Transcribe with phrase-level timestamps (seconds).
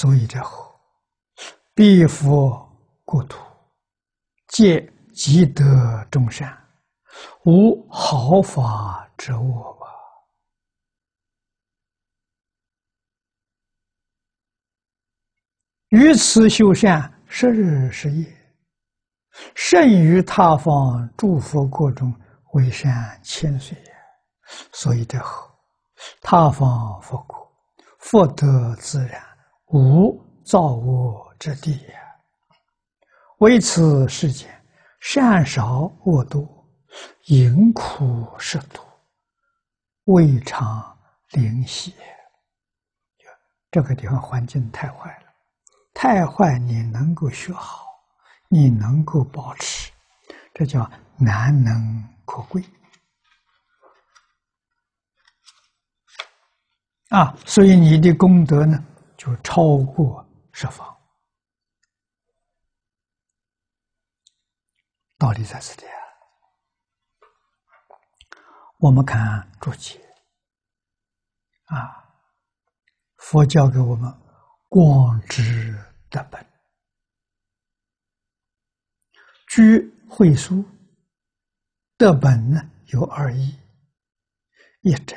[0.00, 0.72] 所以这后？
[1.74, 2.56] 必佛
[3.04, 3.36] 国土，
[4.46, 4.80] 皆
[5.12, 5.64] 积德
[6.08, 6.56] 众善，
[7.44, 9.88] 无毫发之物吧。
[15.88, 18.24] 于此修善，十日十夜，
[19.56, 22.14] 甚于他方诸佛国中
[22.52, 23.92] 为善千岁也。
[24.72, 25.50] 所以这后？
[26.20, 27.52] 他方佛国，
[27.98, 29.20] 福德自然，
[29.70, 31.98] 无造恶之地也。
[33.38, 34.48] 为此世间
[35.00, 36.46] 善少恶多，
[37.26, 38.84] 淫苦食多，
[40.04, 40.98] 未尝
[41.30, 41.94] 灵犀。
[43.70, 45.26] 这个地方环境太坏了，
[45.92, 47.86] 太坏你能够学好，
[48.48, 49.92] 你能够保持，
[50.54, 52.64] 这叫难能可贵。
[57.10, 58.82] 啊，所以你的功德呢，
[59.18, 60.96] 就超过十方。
[65.18, 65.98] 道理在此地啊。
[68.78, 70.00] 我们看注解
[71.64, 72.14] 啊，
[73.16, 74.08] 佛教给我们
[74.68, 75.76] 光之
[76.08, 76.46] 德本，
[79.48, 80.64] 居会书
[81.96, 83.58] 德本呢有二义，
[84.82, 85.16] 一者。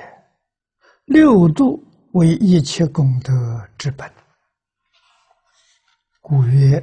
[1.05, 4.13] 六度为一切功德之本，
[6.19, 6.79] 故曰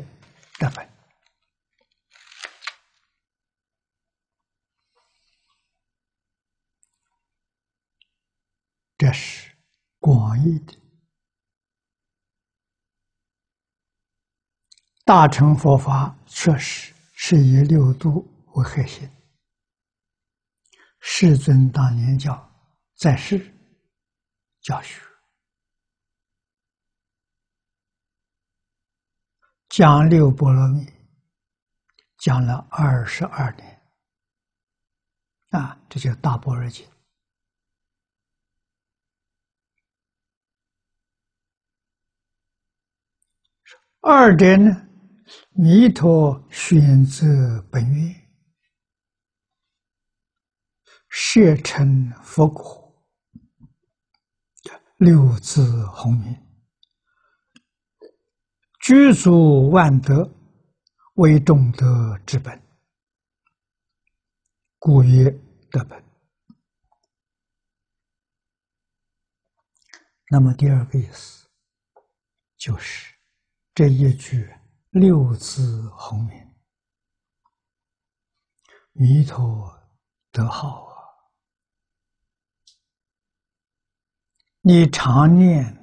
[0.59, 0.89] 德本。
[8.97, 9.55] 这是
[9.99, 10.75] 广义的
[15.05, 19.09] 大乘佛法，确实是以六度为核心。
[21.01, 22.50] 世尊当年教
[22.97, 23.55] 在世。
[24.61, 25.00] 教学
[29.69, 30.87] 讲六波罗蜜，
[32.17, 33.83] 讲了二十二年，
[35.51, 36.89] 啊，这叫大般若经。
[44.01, 44.89] 二点呢，
[45.51, 48.29] 弥陀选择本愿，
[51.09, 52.87] 设成佛果。
[54.97, 56.47] 六字洪名，
[58.88, 60.32] 具足万德，
[61.16, 62.59] 为众德之本，
[64.78, 65.31] 故曰
[65.71, 66.03] 德本。
[70.31, 71.47] 那么第二个意思，
[72.56, 73.15] 就是
[73.75, 74.50] 这一句
[74.88, 76.55] 六字洪名，
[78.93, 79.70] 弥陀
[80.32, 80.97] 德号啊。
[84.62, 85.76] 你常念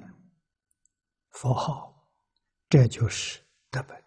[1.29, 1.94] 佛号，
[2.75, 4.03] 这就是德本。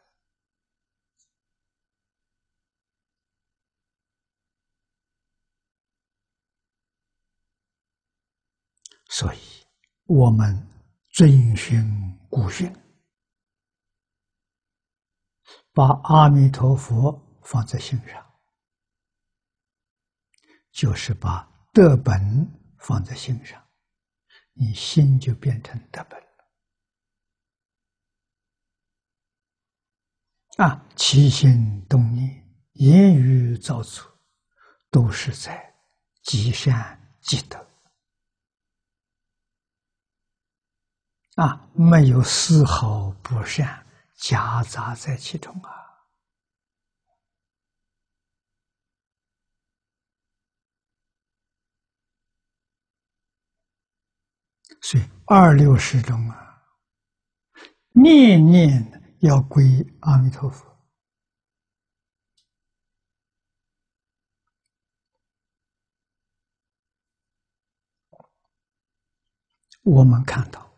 [9.08, 9.38] 所以，
[10.04, 10.54] 我们
[11.08, 11.82] 遵循
[12.28, 12.70] 古训，
[15.72, 18.22] 把阿弥陀佛放在心上，
[20.72, 22.46] 就是把德本
[22.78, 23.66] 放在心上。
[24.52, 26.28] 你心就变成德本了
[30.58, 30.84] 啊！
[30.96, 34.04] 起心动念、言语造作，
[34.90, 35.72] 都是在
[36.24, 37.64] 积善积德
[41.36, 43.86] 啊，没有丝毫不善
[44.16, 45.70] 夹杂在其中啊。
[54.82, 56.64] 所以二六时中啊，
[57.92, 59.64] 念念要归
[60.00, 60.66] 阿弥陀佛。
[69.82, 70.70] 我们看到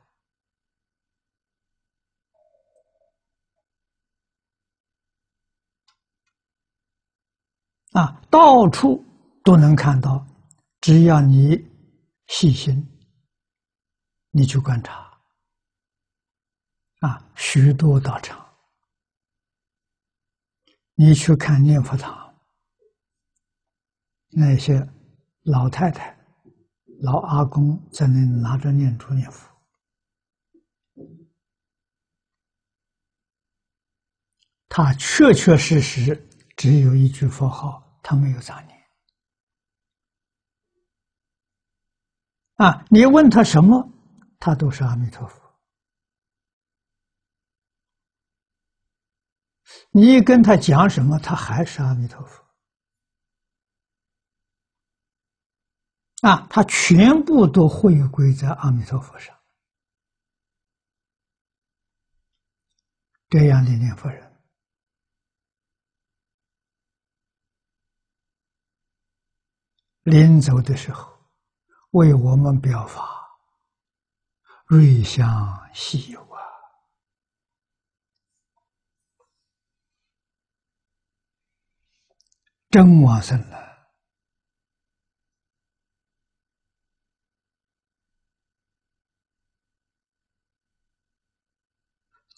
[7.92, 9.04] 啊，到处
[9.42, 10.24] 都能看到，
[10.80, 11.68] 只要你
[12.28, 12.86] 细心。
[14.32, 15.09] 你去观察，
[17.00, 18.46] 啊，许多道场，
[20.94, 22.34] 你去看念佛堂，
[24.30, 24.86] 那些
[25.42, 26.16] 老太太、
[27.00, 29.50] 老阿公在那拿着念珠念佛，
[34.68, 38.78] 他确确实实只有一句佛号，他没有杂念。
[42.56, 43.90] 啊，你问他什么？
[44.38, 45.49] 他都是阿弥陀佛
[49.92, 52.44] 你跟他讲什么，他还是阿弥陀佛。
[56.22, 59.36] 啊，他全部都回归在阿弥陀佛上。
[63.28, 64.42] 这样的念佛人，
[70.02, 71.16] 临走的时候，
[71.90, 73.38] 为我们表法，
[74.66, 76.42] 瑞香西游啊！
[82.70, 83.58] 真往生了。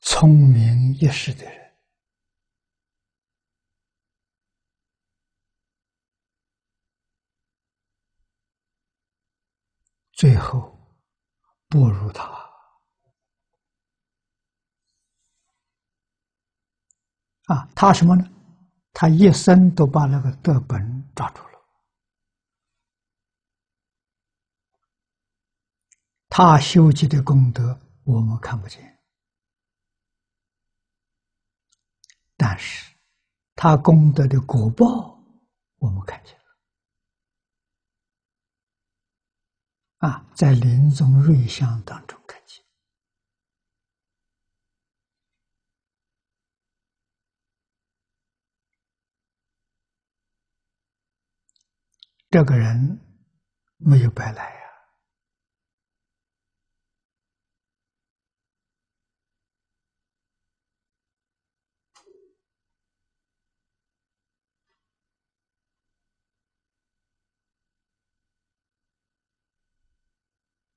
[0.01, 1.77] 聪明一世的人，
[10.13, 10.79] 最后
[11.69, 12.25] 不如他
[17.47, 17.69] 啊！
[17.75, 18.25] 他什么呢？
[18.93, 21.59] 他一生都把那个德本抓住了，
[26.29, 29.01] 他修集的功德我们看不见。
[32.37, 32.95] 但是，
[33.55, 35.19] 他功德的果报，
[35.77, 36.45] 我们看见了
[40.09, 42.65] 啊，在临终瑞相当中看见，
[52.33, 52.99] 这个人
[53.77, 54.61] 没有白来呀。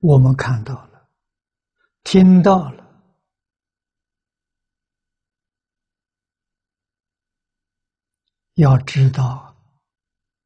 [0.00, 1.08] 我们看到了，
[2.04, 3.02] 听到了，
[8.56, 9.56] 要知道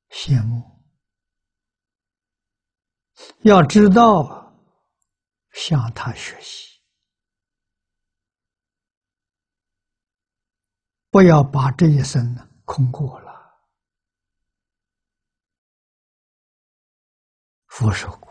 [0.09, 0.70] 羡慕，
[3.43, 4.55] 要知道
[5.53, 6.81] 向他学习，
[11.11, 12.23] 不要把这一生
[12.65, 13.31] 空过了，
[17.67, 18.31] 佛说过。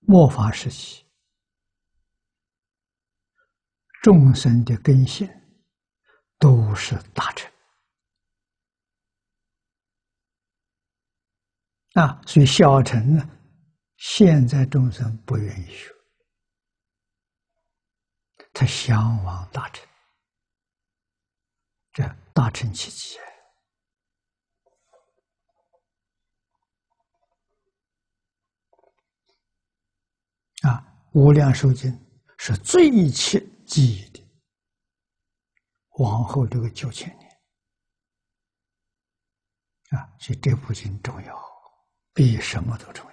[0.00, 1.06] 末法时期，
[4.02, 5.28] 众生的根性
[6.38, 7.51] 都是大成
[11.94, 13.28] 啊，所以小乘呢，
[13.98, 15.94] 现在众生不愿意学，
[18.54, 19.86] 他向往大乘，
[21.92, 23.18] 这大乘奇迹。
[30.62, 31.92] 啊，无量寿经
[32.38, 34.22] 是最切记忆的。
[35.98, 37.30] 往后这个九千年，
[39.90, 41.51] 啊，所以这部经重要，
[42.12, 43.10] 比什么都重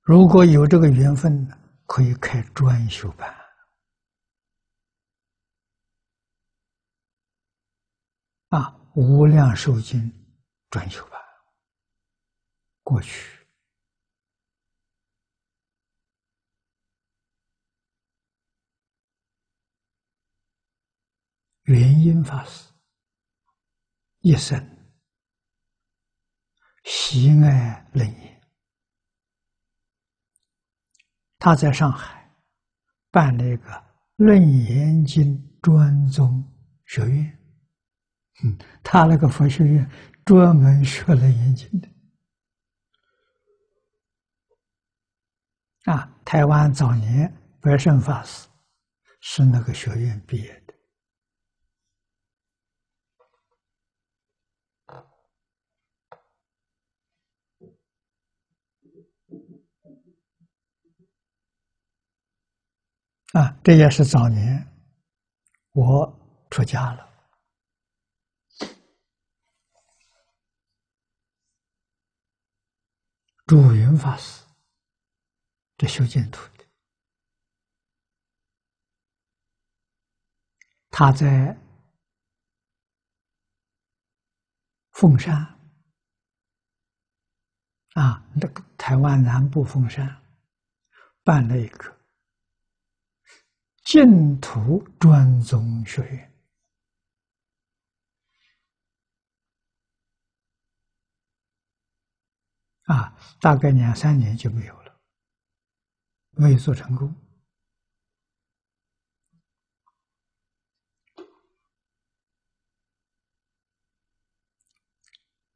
[0.00, 1.46] 如果有这个缘分，
[1.86, 3.30] 可以开专修班。
[8.48, 10.10] 啊，无量寿经
[10.70, 11.20] 专修班。
[12.82, 13.46] 过去，
[21.62, 22.71] 原因法师
[24.22, 24.56] 一生
[26.84, 28.40] 喜爱论言，
[31.38, 32.30] 他在上海
[33.10, 33.84] 办了一个
[34.16, 36.42] 论言经专宗
[36.86, 37.38] 学院，
[38.44, 39.90] 嗯，他那个佛学院
[40.24, 41.88] 专门学论言经的。
[45.92, 48.46] 啊，台湾早年白胜法师
[49.20, 50.71] 是那个学院毕业的。
[63.32, 64.68] 啊，这也是早年
[65.72, 67.08] 我出家了，
[73.46, 74.42] 祝云法师。
[75.78, 76.64] 这修建土地，
[80.90, 81.58] 他在
[84.92, 85.34] 凤山
[87.94, 90.22] 啊，那个台湾南部凤山
[91.24, 91.98] 办了一个
[93.84, 96.32] 净土专宗学院
[102.84, 104.82] 啊，大概两三年就没有了。
[106.34, 107.14] 没有做成功。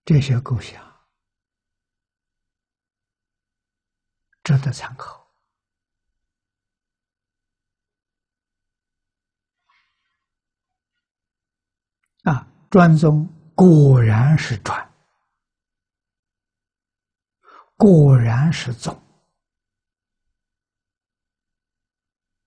[0.04, 1.08] 这些构想
[4.44, 5.25] 值得参考
[12.26, 12.46] 啊！
[12.68, 14.92] 专宗果然是专，
[17.76, 19.00] 果然是宗，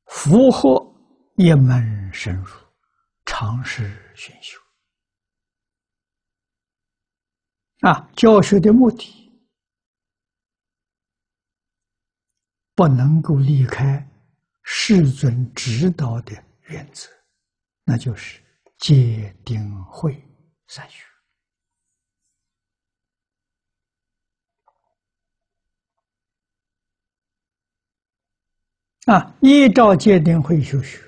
[0.07, 0.85] 符合
[1.35, 2.53] 一门深入，
[3.25, 4.59] 常识熏修。
[7.87, 9.31] 啊，教学的目的
[12.75, 14.05] 不能够离开
[14.63, 16.33] 世尊指导的
[16.63, 17.09] 原则，
[17.85, 18.43] 那就是
[18.79, 20.21] 戒定慧
[20.67, 21.05] 三学。
[29.05, 30.99] 啊，依照戒定慧修学，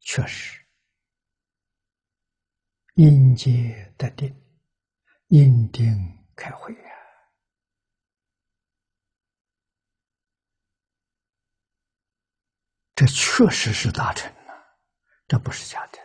[0.00, 0.64] 确实
[2.94, 4.34] 因戒得定。
[5.28, 5.84] 印定
[6.34, 6.90] 开会呀，
[12.94, 14.80] 这确实是大成了，
[15.26, 15.98] 这不是假的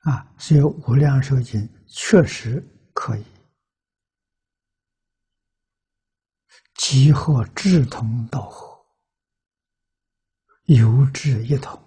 [0.00, 0.34] 啊！
[0.38, 2.64] 所以《无量寿经》确实
[2.94, 3.24] 可以
[6.76, 8.86] 集合志同道合、
[10.64, 11.82] 有志一同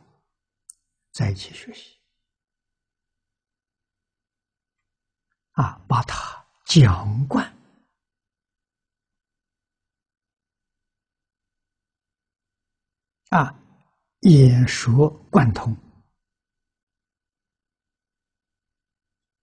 [1.11, 1.97] 在一起学习
[5.53, 7.51] 啊，把它讲贯
[13.29, 13.57] 啊，
[14.21, 15.75] 演说贯通。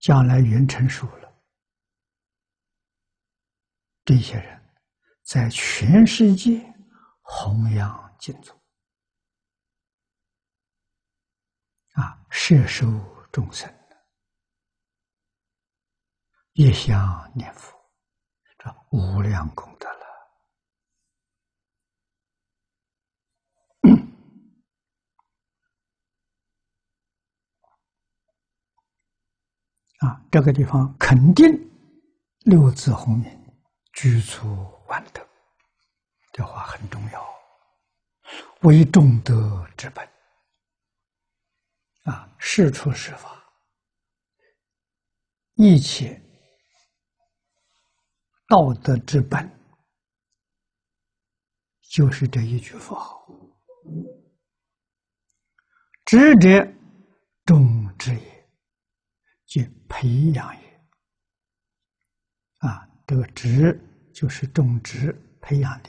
[0.09, 1.31] 将来云成熟了，
[4.07, 4.59] 这些人
[5.23, 6.59] 在全世界
[7.21, 8.59] 弘扬净土，
[11.93, 12.87] 啊，摄受
[13.31, 13.71] 众生。
[16.55, 17.79] 一向念佛，
[18.57, 19.99] 这无量功德了。
[29.99, 31.45] 啊，这个地方肯定
[32.45, 33.53] 六字洪名，
[33.95, 34.47] 居处
[34.87, 35.27] 万德，
[36.33, 37.27] 这话很重要。
[38.63, 40.09] 为众德之本，
[42.05, 43.43] 啊，事出事法，
[45.55, 46.21] 一切
[48.49, 49.51] 道德之本，
[51.91, 53.27] 就是这一句佛号，
[56.05, 56.73] 知者
[57.45, 58.38] 众之也。
[59.49, 60.81] 去培养也，
[62.59, 63.81] 啊，这个植
[64.13, 65.89] 就是种植、培养的。